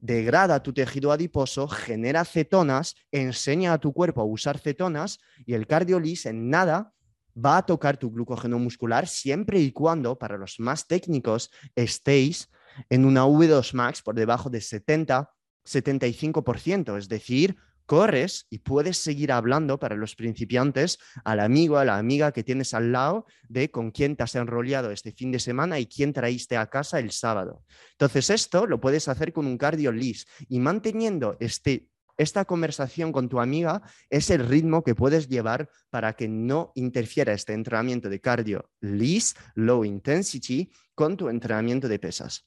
degrada 0.00 0.62
tu 0.62 0.72
tejido 0.72 1.12
adiposo, 1.12 1.68
genera 1.68 2.24
cetonas, 2.24 2.94
enseña 3.10 3.72
a 3.72 3.78
tu 3.78 3.92
cuerpo 3.92 4.20
a 4.20 4.24
usar 4.24 4.58
cetonas 4.58 5.18
y 5.44 5.54
el 5.54 5.66
cardiolis 5.66 6.26
en 6.26 6.50
nada 6.50 6.94
va 7.36 7.58
a 7.58 7.66
tocar 7.66 7.96
tu 7.96 8.10
glucógeno 8.10 8.58
muscular 8.58 9.06
siempre 9.06 9.60
y 9.60 9.72
cuando, 9.72 10.18
para 10.18 10.36
los 10.36 10.58
más 10.60 10.86
técnicos, 10.86 11.50
estéis 11.74 12.48
en 12.90 13.04
una 13.04 13.26
V2 13.26 13.74
max 13.74 14.02
por 14.02 14.14
debajo 14.14 14.50
de 14.50 14.60
70, 14.60 15.30
75%, 15.64 16.96
es 16.96 17.08
decir, 17.08 17.56
corres 17.88 18.46
y 18.50 18.58
puedes 18.58 18.98
seguir 18.98 19.32
hablando 19.32 19.78
para 19.80 19.96
los 19.96 20.14
principiantes 20.14 20.98
al 21.24 21.40
amigo, 21.40 21.78
a 21.78 21.86
la 21.86 21.96
amiga 21.96 22.32
que 22.32 22.44
tienes 22.44 22.74
al 22.74 22.92
lado 22.92 23.24
de 23.48 23.70
con 23.70 23.90
quién 23.90 24.14
te 24.14 24.24
has 24.24 24.34
enrollado 24.34 24.90
este 24.90 25.10
fin 25.10 25.32
de 25.32 25.40
semana 25.40 25.80
y 25.80 25.86
quién 25.86 26.12
traíste 26.12 26.58
a 26.58 26.66
casa 26.66 26.98
el 26.98 27.10
sábado. 27.12 27.64
Entonces 27.92 28.28
esto 28.28 28.66
lo 28.66 28.78
puedes 28.78 29.08
hacer 29.08 29.32
con 29.32 29.46
un 29.46 29.56
cardio 29.56 29.90
list 29.90 30.28
y 30.50 30.60
manteniendo 30.60 31.38
este, 31.40 31.88
esta 32.18 32.44
conversación 32.44 33.10
con 33.10 33.30
tu 33.30 33.40
amiga 33.40 33.80
es 34.10 34.28
el 34.28 34.46
ritmo 34.46 34.84
que 34.84 34.94
puedes 34.94 35.26
llevar 35.26 35.70
para 35.88 36.12
que 36.12 36.28
no 36.28 36.72
interfiera 36.74 37.32
este 37.32 37.54
entrenamiento 37.54 38.10
de 38.10 38.20
cardio 38.20 38.68
list, 38.82 39.38
low 39.54 39.82
intensity, 39.82 40.70
con 40.94 41.16
tu 41.16 41.30
entrenamiento 41.30 41.88
de 41.88 41.98
pesas. 41.98 42.46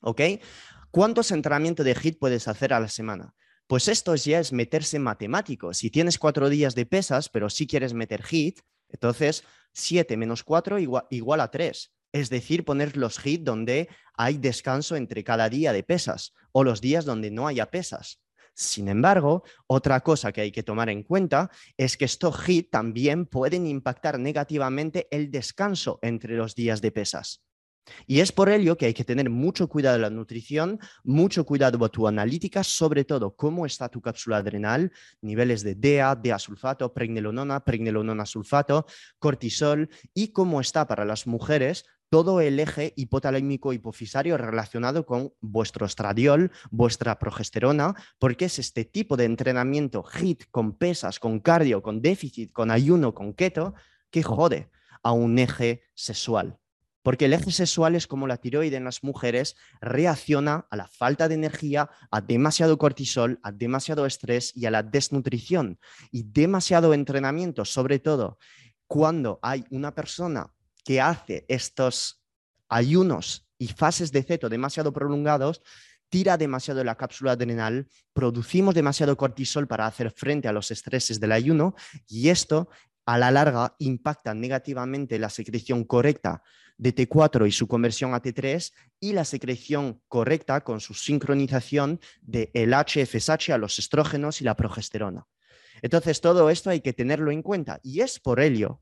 ¿Ok? 0.00 0.20
¿Cuántos 0.90 1.30
entrenamientos 1.30 1.86
de 1.86 1.94
HIT 1.94 2.18
puedes 2.18 2.48
hacer 2.48 2.72
a 2.74 2.80
la 2.80 2.88
semana? 2.88 3.34
Pues 3.66 3.88
esto 3.88 4.14
ya 4.14 4.40
es 4.40 4.52
meterse 4.52 4.98
en 4.98 5.02
matemáticos. 5.04 5.78
Si 5.78 5.90
tienes 5.90 6.18
cuatro 6.18 6.50
días 6.50 6.74
de 6.74 6.84
pesas, 6.84 7.30
pero 7.30 7.48
si 7.48 7.66
quieres 7.66 7.94
meter 7.94 8.22
hit, 8.22 8.60
entonces 8.88 9.44
7 9.72 10.16
menos 10.16 10.44
4 10.44 10.78
igual, 10.78 11.40
a 11.40 11.50
3. 11.50 11.92
Es 12.12 12.30
decir, 12.30 12.64
poner 12.64 12.96
los 12.96 13.18
hit 13.18 13.42
donde 13.42 13.88
hay 14.16 14.38
descanso 14.38 14.96
entre 14.96 15.24
cada 15.24 15.48
día 15.48 15.72
de 15.72 15.82
pesas 15.82 16.34
o 16.52 16.62
los 16.62 16.80
días 16.80 17.04
donde 17.04 17.30
no 17.30 17.48
haya 17.48 17.70
pesas. 17.70 18.20
Sin 18.54 18.88
embargo, 18.88 19.42
otra 19.66 20.00
cosa 20.00 20.30
que 20.30 20.42
hay 20.42 20.52
que 20.52 20.62
tomar 20.62 20.88
en 20.90 21.02
cuenta 21.02 21.50
es 21.76 21.96
que 21.96 22.04
estos 22.04 22.38
hit 22.42 22.70
también 22.70 23.26
pueden 23.26 23.66
impactar 23.66 24.20
negativamente 24.20 25.08
el 25.10 25.30
descanso 25.30 25.98
entre 26.02 26.36
los 26.36 26.54
días 26.54 26.80
de 26.80 26.92
pesas. 26.92 27.42
Y 28.06 28.20
es 28.20 28.32
por 28.32 28.48
ello 28.48 28.76
que 28.76 28.86
hay 28.86 28.94
que 28.94 29.04
tener 29.04 29.30
mucho 29.30 29.68
cuidado 29.68 29.96
de 29.96 30.02
la 30.02 30.10
nutrición, 30.10 30.78
mucho 31.02 31.44
cuidado 31.44 31.78
con 31.78 31.90
tu 31.90 32.08
analítica, 32.08 32.64
sobre 32.64 33.04
todo 33.04 33.34
cómo 33.34 33.66
está 33.66 33.88
tu 33.88 34.00
cápsula 34.00 34.38
adrenal, 34.38 34.92
niveles 35.20 35.62
de 35.62 35.74
DEA, 35.74 36.14
DEA 36.14 36.38
sulfato, 36.38 36.92
pregnenolona, 36.92 37.64
pregnenolona 37.64 38.26
sulfato, 38.26 38.86
cortisol 39.18 39.88
y 40.12 40.28
cómo 40.28 40.60
está 40.60 40.86
para 40.86 41.04
las 41.04 41.26
mujeres 41.26 41.84
todo 42.10 42.40
el 42.40 42.60
eje 42.60 42.92
hipotalámico 42.96 43.72
hipofisario 43.72 44.36
relacionado 44.36 45.04
con 45.04 45.32
vuestro 45.40 45.84
estradiol, 45.84 46.52
vuestra 46.70 47.18
progesterona, 47.18 47.94
porque 48.20 48.44
es 48.44 48.60
este 48.60 48.84
tipo 48.84 49.16
de 49.16 49.24
entrenamiento 49.24 50.04
HIT 50.04 50.44
con 50.52 50.76
pesas, 50.76 51.18
con 51.18 51.40
cardio, 51.40 51.82
con 51.82 52.00
déficit, 52.00 52.52
con 52.52 52.70
ayuno, 52.70 53.14
con 53.14 53.32
keto, 53.32 53.74
que 54.10 54.22
jode 54.22 54.70
a 55.02 55.10
un 55.10 55.40
eje 55.40 55.82
sexual. 55.94 56.60
Porque 57.04 57.26
el 57.26 57.34
eje 57.34 57.52
sexual 57.52 57.94
es 57.94 58.06
como 58.06 58.26
la 58.26 58.38
tiroide 58.38 58.78
en 58.78 58.84
las 58.84 59.04
mujeres 59.04 59.56
reacciona 59.82 60.66
a 60.70 60.76
la 60.76 60.88
falta 60.88 61.28
de 61.28 61.34
energía, 61.34 61.90
a 62.10 62.22
demasiado 62.22 62.78
cortisol, 62.78 63.38
a 63.42 63.52
demasiado 63.52 64.06
estrés 64.06 64.52
y 64.56 64.64
a 64.64 64.70
la 64.70 64.82
desnutrición. 64.82 65.78
Y 66.10 66.22
demasiado 66.22 66.94
entrenamiento, 66.94 67.66
sobre 67.66 67.98
todo 67.98 68.38
cuando 68.86 69.38
hay 69.42 69.66
una 69.70 69.94
persona 69.94 70.50
que 70.82 71.02
hace 71.02 71.44
estos 71.48 72.22
ayunos 72.70 73.46
y 73.58 73.68
fases 73.68 74.10
de 74.10 74.22
ceto 74.22 74.48
demasiado 74.48 74.90
prolongados, 74.90 75.60
tira 76.08 76.38
demasiado 76.38 76.82
la 76.84 76.94
cápsula 76.94 77.32
adrenal, 77.32 77.86
producimos 78.14 78.74
demasiado 78.74 79.14
cortisol 79.16 79.66
para 79.66 79.86
hacer 79.86 80.10
frente 80.10 80.48
a 80.48 80.52
los 80.52 80.70
estreses 80.70 81.20
del 81.20 81.32
ayuno 81.32 81.74
y 82.08 82.30
esto 82.30 82.70
a 83.06 83.18
la 83.18 83.30
larga 83.30 83.74
impacta 83.78 84.34
negativamente 84.34 85.18
la 85.18 85.30
secreción 85.30 85.84
correcta 85.84 86.42
de 86.76 86.94
T4 86.94 87.46
y 87.46 87.52
su 87.52 87.68
conversión 87.68 88.14
a 88.14 88.22
T3 88.22 88.72
y 89.00 89.12
la 89.12 89.24
secreción 89.24 90.02
correcta 90.08 90.62
con 90.62 90.80
su 90.80 90.94
sincronización 90.94 92.00
del 92.20 92.50
el 92.54 92.72
HFSH 92.72 93.50
a 93.52 93.58
los 93.58 93.78
estrógenos 93.78 94.40
y 94.40 94.44
la 94.44 94.56
progesterona. 94.56 95.26
Entonces, 95.82 96.20
todo 96.20 96.50
esto 96.50 96.70
hay 96.70 96.80
que 96.80 96.92
tenerlo 96.92 97.30
en 97.30 97.42
cuenta 97.42 97.80
y 97.82 98.00
es 98.00 98.18
por 98.18 98.40
ello 98.40 98.80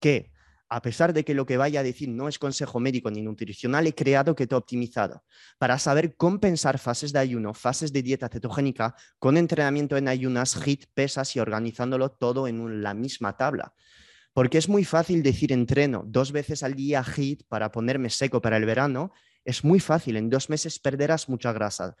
que 0.00 0.30
a 0.68 0.82
pesar 0.82 1.12
de 1.12 1.24
que 1.24 1.34
lo 1.34 1.46
que 1.46 1.56
vaya 1.56 1.80
a 1.80 1.82
decir 1.82 2.08
no 2.08 2.28
es 2.28 2.38
consejo 2.38 2.78
médico 2.80 3.10
ni 3.10 3.22
nutricional, 3.22 3.86
he 3.86 3.94
creado 3.94 4.34
Keto 4.34 4.56
Optimizado 4.56 5.24
para 5.58 5.78
saber 5.78 6.16
compensar 6.16 6.78
fases 6.78 7.12
de 7.12 7.20
ayuno, 7.20 7.54
fases 7.54 7.92
de 7.92 8.02
dieta 8.02 8.28
cetogénica 8.28 8.94
con 9.18 9.36
entrenamiento 9.36 9.96
en 9.96 10.08
ayunas, 10.08 10.56
HIT, 10.56 10.86
pesas 10.92 11.34
y 11.36 11.40
organizándolo 11.40 12.10
todo 12.10 12.48
en 12.48 12.82
la 12.82 12.94
misma 12.94 13.36
tabla. 13.36 13.74
Porque 14.34 14.58
es 14.58 14.68
muy 14.68 14.84
fácil 14.84 15.22
decir 15.22 15.52
entreno 15.52 16.04
dos 16.06 16.32
veces 16.32 16.62
al 16.62 16.74
día 16.74 17.02
HIT 17.02 17.44
para 17.48 17.72
ponerme 17.72 18.10
seco 18.10 18.40
para 18.40 18.56
el 18.56 18.66
verano. 18.66 19.12
Es 19.44 19.64
muy 19.64 19.80
fácil, 19.80 20.16
en 20.16 20.28
dos 20.28 20.50
meses 20.50 20.78
perderás 20.78 21.28
mucha 21.28 21.52
grasa, 21.52 21.96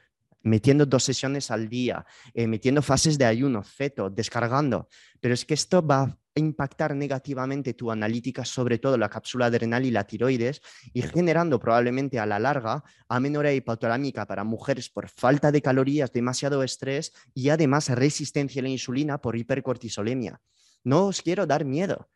metiendo 0.48 0.86
dos 0.86 1.04
sesiones 1.04 1.50
al 1.50 1.68
día, 1.68 2.04
eh, 2.34 2.46
metiendo 2.46 2.82
fases 2.82 3.18
de 3.18 3.24
ayuno, 3.24 3.62
feto, 3.62 4.10
descargando. 4.10 4.88
Pero 5.20 5.34
es 5.34 5.44
que 5.44 5.54
esto 5.54 5.86
va 5.86 6.18
impactar 6.38 6.94
negativamente 6.94 7.74
tu 7.74 7.90
analítica, 7.90 8.44
sobre 8.44 8.78
todo 8.78 8.96
la 8.96 9.10
cápsula 9.10 9.46
adrenal 9.46 9.84
y 9.84 9.90
la 9.90 10.04
tiroides, 10.04 10.62
y 10.92 11.02
generando 11.02 11.58
probablemente 11.58 12.18
a 12.18 12.26
la 12.26 12.38
larga 12.38 12.82
amenorrea 13.08 13.52
hipotalámica 13.52 14.26
para 14.26 14.44
mujeres 14.44 14.88
por 14.88 15.08
falta 15.08 15.52
de 15.52 15.60
calorías, 15.60 16.12
demasiado 16.12 16.62
estrés 16.62 17.12
y 17.34 17.50
además 17.50 17.90
resistencia 17.90 18.60
a 18.60 18.64
la 18.64 18.70
insulina 18.70 19.18
por 19.20 19.36
hipercortisolemia. 19.36 20.40
No 20.84 21.06
os 21.06 21.20
quiero 21.20 21.46
dar 21.46 21.64
miedo. 21.64 22.08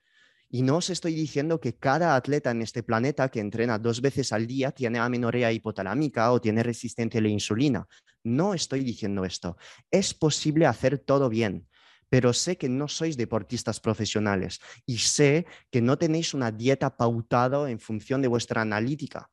Y 0.54 0.60
no 0.60 0.76
os 0.76 0.90
estoy 0.90 1.14
diciendo 1.14 1.58
que 1.58 1.76
cada 1.76 2.14
atleta 2.14 2.50
en 2.50 2.60
este 2.60 2.82
planeta 2.82 3.30
que 3.30 3.40
entrena 3.40 3.78
dos 3.78 4.02
veces 4.02 4.34
al 4.34 4.46
día 4.46 4.70
tiene 4.70 4.98
amenorrea 4.98 5.50
hipotalámica 5.50 6.30
o 6.30 6.42
tiene 6.42 6.62
resistencia 6.62 7.20
a 7.20 7.22
la 7.22 7.30
insulina. 7.30 7.88
No 8.22 8.52
estoy 8.52 8.84
diciendo 8.84 9.24
esto. 9.24 9.56
Es 9.90 10.12
posible 10.12 10.66
hacer 10.66 10.98
todo 10.98 11.30
bien 11.30 11.66
pero 12.12 12.34
sé 12.34 12.58
que 12.58 12.68
no 12.68 12.88
sois 12.88 13.16
deportistas 13.16 13.80
profesionales 13.80 14.60
y 14.84 14.98
sé 14.98 15.46
que 15.70 15.80
no 15.80 15.96
tenéis 15.96 16.34
una 16.34 16.52
dieta 16.52 16.94
pautada 16.94 17.70
en 17.70 17.80
función 17.80 18.20
de 18.20 18.28
vuestra 18.28 18.60
analítica. 18.60 19.30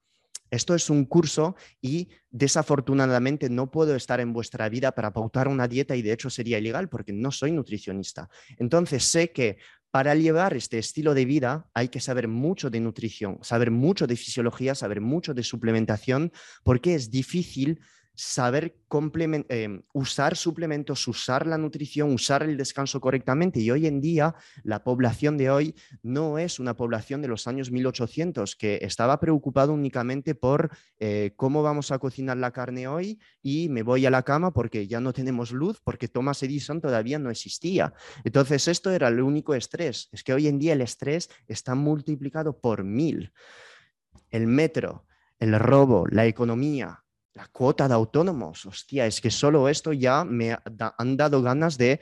Esto 0.49 0.73
es 0.73 0.89
un 0.89 1.05
curso 1.05 1.55
y 1.81 2.09
desafortunadamente 2.29 3.49
no 3.49 3.69
puedo 3.69 3.95
estar 3.95 4.19
en 4.19 4.33
vuestra 4.33 4.69
vida 4.69 4.93
para 4.93 5.11
pautar 5.11 5.47
una 5.47 5.67
dieta 5.67 5.95
y 5.95 6.01
de 6.01 6.13
hecho 6.13 6.29
sería 6.29 6.57
ilegal 6.57 6.89
porque 6.89 7.13
no 7.13 7.31
soy 7.31 7.51
nutricionista. 7.51 8.29
Entonces 8.57 9.03
sé 9.03 9.31
que 9.31 9.57
para 9.91 10.15
llevar 10.15 10.53
este 10.53 10.77
estilo 10.77 11.13
de 11.13 11.25
vida 11.25 11.67
hay 11.73 11.89
que 11.89 11.99
saber 11.99 12.27
mucho 12.27 12.69
de 12.69 12.79
nutrición, 12.79 13.39
saber 13.41 13.71
mucho 13.71 14.05
de 14.07 14.15
fisiología, 14.15 14.75
saber 14.75 15.01
mucho 15.01 15.33
de 15.33 15.43
suplementación, 15.43 16.31
porque 16.63 16.95
es 16.95 17.09
difícil 17.09 17.81
saber 18.19 18.75
eh, 19.47 19.81
usar 19.93 20.35
suplementos, 20.35 21.07
usar 21.07 21.47
la 21.47 21.57
nutrición, 21.57 22.11
usar 22.11 22.43
el 22.43 22.57
descanso 22.57 22.99
correctamente. 22.99 23.61
Y 23.61 23.71
hoy 23.71 23.87
en 23.87 24.01
día, 24.01 24.35
la 24.63 24.83
población 24.83 25.37
de 25.37 25.49
hoy 25.49 25.73
no 26.03 26.37
es 26.37 26.59
una 26.59 26.75
población 26.75 27.21
de 27.21 27.29
los 27.29 27.47
años 27.47 27.71
1800 27.71 28.57
que 28.57 28.79
estaba 28.81 29.21
preocupado 29.21 29.71
únicamente 29.71 30.35
por 30.35 30.69
eh, 30.97 31.31
cómo 31.37 31.63
vamos 31.63 31.91
a 31.91 31.99
cocinar 31.99 32.35
la 32.35 32.51
carne 32.51 32.89
hoy 32.89 33.21
y 33.41 33.69
me 33.69 33.83
voy 33.83 34.05
a 34.05 34.09
la 34.09 34.23
cama 34.23 34.51
porque 34.51 34.85
ya 34.85 34.99
no 34.99 35.13
tenemos 35.13 35.53
luz, 35.53 35.79
porque 35.81 36.09
Thomas 36.09 36.43
Edison 36.43 36.81
todavía 36.81 37.19
no 37.19 37.29
existía. 37.29 37.93
Entonces, 38.25 38.67
esto 38.67 38.91
era 38.91 39.07
el 39.07 39.21
único 39.21 39.55
estrés. 39.55 40.09
Es 40.11 40.25
que 40.25 40.33
hoy 40.33 40.49
en 40.49 40.59
día 40.59 40.73
el 40.73 40.81
estrés 40.81 41.29
está 41.47 41.73
multiplicado 41.73 42.59
por 42.59 42.83
mil. 42.83 43.31
El 44.29 44.45
metro, 44.45 45.05
el 45.39 45.57
robo, 45.57 46.05
la 46.09 46.25
economía, 46.25 47.05
la 47.33 47.47
cuota 47.47 47.87
de 47.87 47.93
autónomos, 47.93 48.65
hostia, 48.65 49.05
es 49.05 49.21
que 49.21 49.31
solo 49.31 49.69
esto 49.69 49.93
ya 49.93 50.23
me 50.23 50.57
han 50.97 51.17
dado 51.17 51.41
ganas 51.41 51.77
de, 51.77 51.99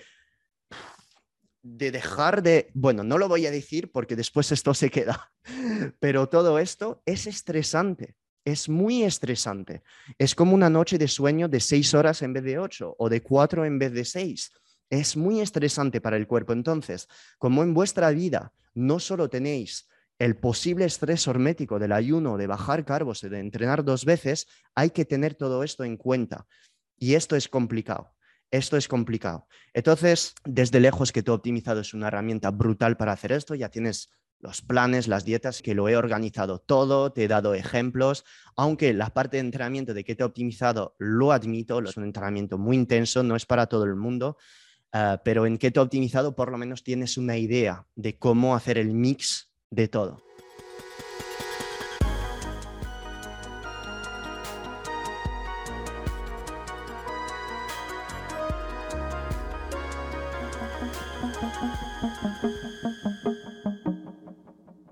de 1.61 1.91
dejar 1.91 2.41
de, 2.41 2.71
bueno, 2.73 3.03
no 3.03 3.17
lo 3.17 3.27
voy 3.27 3.45
a 3.45 3.51
decir 3.51 3.91
porque 3.91 4.15
después 4.15 4.51
esto 4.51 4.73
se 4.73 4.89
queda, 4.89 5.31
pero 5.99 6.29
todo 6.29 6.59
esto 6.59 7.01
es 7.05 7.27
estresante, 7.27 8.15
es 8.45 8.69
muy 8.69 9.03
estresante. 9.03 9.83
Es 10.17 10.33
como 10.33 10.55
una 10.55 10.69
noche 10.69 10.97
de 10.97 11.09
sueño 11.09 11.49
de 11.49 11.59
seis 11.59 11.93
horas 11.93 12.21
en 12.21 12.31
vez 12.31 12.45
de 12.45 12.57
ocho 12.59 12.95
o 12.97 13.09
de 13.09 13.21
cuatro 13.21 13.65
en 13.65 13.77
vez 13.77 13.91
de 13.91 14.05
seis. 14.05 14.53
Es 14.89 15.17
muy 15.17 15.41
estresante 15.41 15.99
para 15.99 16.15
el 16.15 16.27
cuerpo. 16.27 16.53
Entonces, 16.53 17.09
como 17.37 17.61
en 17.61 17.73
vuestra 17.73 18.09
vida 18.11 18.53
no 18.73 18.99
solo 18.99 19.29
tenéis 19.29 19.89
el 20.19 20.35
posible 20.37 20.85
estrés 20.85 21.27
hormético 21.27 21.79
del 21.79 21.91
ayuno, 21.91 22.37
de 22.37 22.47
bajar 22.47 22.85
carbos, 22.85 23.21
de 23.21 23.39
entrenar 23.39 23.83
dos 23.83 24.05
veces, 24.05 24.47
hay 24.75 24.89
que 24.89 25.05
tener 25.05 25.35
todo 25.35 25.63
esto 25.63 25.83
en 25.83 25.97
cuenta. 25.97 26.47
Y 26.97 27.13
esto 27.13 27.35
es 27.35 27.47
complicado. 27.47 28.13
Esto 28.49 28.77
es 28.77 28.87
complicado. 28.87 29.47
Entonces, 29.73 30.33
desde 30.45 30.79
lejos 30.79 31.11
que 31.11 31.21
todo 31.21 31.35
optimizado 31.35 31.81
es 31.81 31.93
una 31.93 32.07
herramienta 32.07 32.49
brutal 32.49 32.95
para 32.97 33.11
hacer 33.11 33.33
esto, 33.33 33.55
ya 33.55 33.69
tienes 33.69 34.09
los 34.39 34.61
planes, 34.61 35.07
las 35.07 35.25
dietas, 35.25 35.61
que 35.61 35.75
lo 35.75 35.89
he 35.89 35.97
organizado 35.97 36.59
todo, 36.59 37.11
te 37.11 37.23
he 37.23 37.27
dado 37.27 37.53
ejemplos, 37.55 38.23
aunque 38.55 38.93
la 38.93 39.09
parte 39.09 39.37
de 39.37 39.41
entrenamiento 39.41 39.93
de 39.93 40.03
que 40.03 40.15
te 40.15 40.23
he 40.23 40.25
optimizado, 40.25 40.95
lo 40.99 41.31
admito, 41.31 41.79
es 41.79 41.97
un 41.97 42.05
entrenamiento 42.05 42.57
muy 42.57 42.77
intenso, 42.77 43.23
no 43.23 43.35
es 43.35 43.45
para 43.45 43.65
todo 43.65 43.83
el 43.83 43.95
mundo, 43.95 44.37
ah, 44.93 45.21
pero 45.25 45.45
en 45.45 45.57
que 45.57 45.71
te 45.71 45.79
he 45.79 45.83
optimizado 45.83 46.35
por 46.35 46.51
lo 46.51 46.57
menos 46.57 46.83
tienes 46.83 47.17
una 47.17 47.37
idea 47.37 47.85
de 47.95 48.17
cómo 48.17 48.55
hacer 48.55 48.77
el 48.77 48.93
mix 48.93 49.46
de 49.71 49.87
todo. 49.87 50.26